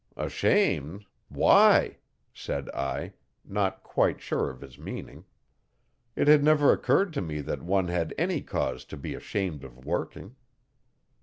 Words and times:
'Ashamed! 0.17 1.05
Why?' 1.29 1.97
said 2.33 2.69
I, 2.71 3.13
not 3.45 3.83
quite 3.83 4.19
sure 4.19 4.49
of 4.49 4.61
his 4.61 4.79
meaning. 4.79 5.25
It 6.15 6.27
had 6.27 6.43
never 6.43 6.71
occurred 6.73 7.13
to 7.13 7.21
me 7.21 7.39
that 7.41 7.61
one 7.61 7.87
had 7.87 8.11
any 8.17 8.41
cause 8.41 8.83
to 8.85 8.97
be 8.97 9.13
ashamed 9.13 9.63
of 9.63 9.85
working. 9.85 10.35